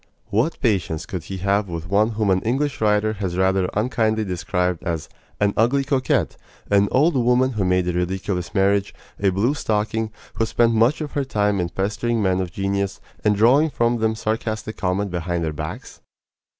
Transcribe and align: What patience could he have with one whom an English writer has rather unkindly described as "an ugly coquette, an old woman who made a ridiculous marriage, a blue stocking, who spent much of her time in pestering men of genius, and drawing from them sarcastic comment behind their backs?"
What 0.31 0.59
patience 0.61 1.05
could 1.05 1.25
he 1.25 1.37
have 1.45 1.67
with 1.69 1.87
one 1.87 2.13
whom 2.13 2.31
an 2.31 2.41
English 2.41 2.81
writer 2.81 3.13
has 3.21 3.37
rather 3.37 3.69
unkindly 3.75 4.25
described 4.25 4.81
as 4.83 5.07
"an 5.39 5.53
ugly 5.55 5.83
coquette, 5.83 6.37
an 6.71 6.87
old 6.89 7.15
woman 7.15 7.51
who 7.51 7.63
made 7.63 7.87
a 7.87 7.93
ridiculous 7.93 8.51
marriage, 8.55 8.95
a 9.19 9.29
blue 9.29 9.53
stocking, 9.53 10.11
who 10.33 10.47
spent 10.47 10.73
much 10.73 11.01
of 11.01 11.11
her 11.11 11.23
time 11.23 11.59
in 11.59 11.69
pestering 11.69 12.19
men 12.19 12.41
of 12.41 12.51
genius, 12.51 12.99
and 13.23 13.35
drawing 13.35 13.69
from 13.69 13.97
them 13.97 14.15
sarcastic 14.15 14.75
comment 14.75 15.11
behind 15.11 15.43
their 15.43 15.53
backs?" 15.53 16.01